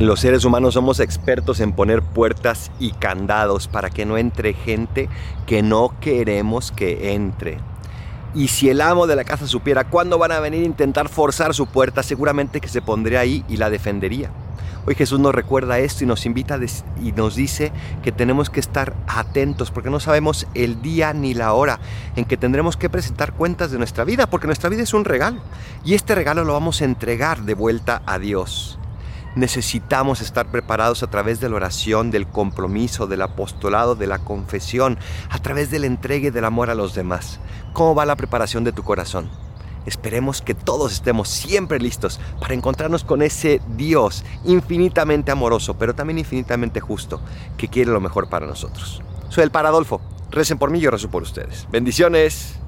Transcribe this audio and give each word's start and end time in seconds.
Los 0.00 0.18
seres 0.18 0.44
humanos 0.44 0.74
somos 0.74 0.98
expertos 0.98 1.60
en 1.60 1.72
poner 1.72 2.02
puertas 2.02 2.72
y 2.80 2.90
candados 2.90 3.68
para 3.68 3.90
que 3.90 4.04
no 4.04 4.18
entre 4.18 4.52
gente 4.52 5.08
que 5.46 5.62
no 5.62 5.94
queremos 6.00 6.72
que 6.72 7.12
entre. 7.12 7.58
Y 8.34 8.48
si 8.48 8.68
el 8.68 8.80
amo 8.80 9.06
de 9.06 9.14
la 9.14 9.22
casa 9.22 9.46
supiera 9.46 9.84
cuándo 9.84 10.18
van 10.18 10.32
a 10.32 10.40
venir 10.40 10.64
a 10.64 10.66
intentar 10.66 11.08
forzar 11.08 11.54
su 11.54 11.68
puerta, 11.68 12.02
seguramente 12.02 12.60
que 12.60 12.66
se 12.66 12.82
pondría 12.82 13.20
ahí 13.20 13.44
y 13.48 13.56
la 13.56 13.70
defendería. 13.70 14.32
Hoy 14.84 14.96
Jesús 14.96 15.20
nos 15.20 15.32
recuerda 15.32 15.78
esto 15.78 16.02
y 16.02 16.08
nos 16.08 16.26
invita 16.26 16.58
y 17.00 17.12
nos 17.12 17.36
dice 17.36 17.70
que 18.02 18.10
tenemos 18.10 18.50
que 18.50 18.58
estar 18.58 18.94
atentos 19.06 19.70
porque 19.70 19.90
no 19.90 20.00
sabemos 20.00 20.48
el 20.54 20.82
día 20.82 21.12
ni 21.12 21.34
la 21.34 21.52
hora 21.52 21.78
en 22.16 22.24
que 22.24 22.36
tendremos 22.36 22.76
que 22.76 22.90
presentar 22.90 23.32
cuentas 23.32 23.70
de 23.70 23.78
nuestra 23.78 24.02
vida, 24.02 24.26
porque 24.26 24.48
nuestra 24.48 24.68
vida 24.70 24.82
es 24.82 24.92
un 24.92 25.04
regalo 25.04 25.40
y 25.84 25.94
este 25.94 26.16
regalo 26.16 26.42
lo 26.42 26.52
vamos 26.52 26.82
a 26.82 26.84
entregar 26.84 27.42
de 27.42 27.54
vuelta 27.54 28.02
a 28.06 28.18
Dios 28.18 28.80
necesitamos 29.34 30.20
estar 30.20 30.46
preparados 30.46 31.02
a 31.02 31.08
través 31.08 31.40
de 31.40 31.48
la 31.48 31.56
oración, 31.56 32.10
del 32.10 32.26
compromiso, 32.26 33.06
del 33.06 33.22
apostolado, 33.22 33.94
de 33.94 34.06
la 34.06 34.18
confesión, 34.18 34.98
a 35.30 35.38
través 35.38 35.70
del 35.70 35.84
entregue 35.84 36.30
del 36.30 36.44
amor 36.44 36.70
a 36.70 36.74
los 36.74 36.94
demás. 36.94 37.40
¿Cómo 37.72 37.94
va 37.94 38.06
la 38.06 38.16
preparación 38.16 38.64
de 38.64 38.72
tu 38.72 38.82
corazón? 38.82 39.30
Esperemos 39.86 40.40
que 40.40 40.54
todos 40.54 40.92
estemos 40.92 41.28
siempre 41.28 41.78
listos 41.78 42.18
para 42.40 42.54
encontrarnos 42.54 43.04
con 43.04 43.20
ese 43.20 43.60
Dios 43.76 44.24
infinitamente 44.44 45.30
amoroso, 45.30 45.74
pero 45.74 45.94
también 45.94 46.18
infinitamente 46.18 46.80
justo, 46.80 47.20
que 47.58 47.68
quiere 47.68 47.90
lo 47.90 48.00
mejor 48.00 48.28
para 48.28 48.46
nosotros. 48.46 49.02
Soy 49.28 49.44
el 49.44 49.50
Paradolfo. 49.50 50.00
Recen 50.30 50.58
por 50.58 50.70
mí, 50.70 50.80
yo 50.80 50.90
rezo 50.90 51.10
por 51.10 51.22
ustedes. 51.22 51.68
Bendiciones. 51.70 52.54